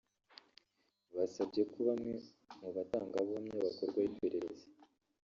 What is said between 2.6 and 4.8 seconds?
batangabuhamya bakorwaho iperereza